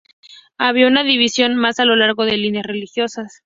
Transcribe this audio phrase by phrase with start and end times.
[0.57, 3.39] Había una división más a lo largo de líneas religiosas.